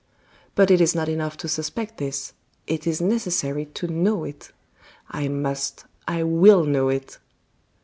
[0.55, 2.33] But it is not enough to suspect this,
[2.65, 4.51] it is necessary to know it.
[5.11, 7.19] I must I will know it!"